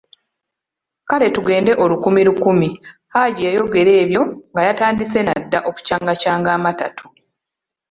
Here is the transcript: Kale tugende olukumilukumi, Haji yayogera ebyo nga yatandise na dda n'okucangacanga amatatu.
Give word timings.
Kale 1.09 1.27
tugende 1.35 1.71
olukumilukumi, 1.83 2.69
Haji 3.13 3.41
yayogera 3.47 3.91
ebyo 4.03 4.21
nga 4.51 4.61
yatandise 4.67 5.19
na 5.23 5.33
dda 5.43 5.59
n'okucangacanga 5.61 6.49
amatatu. 6.57 7.05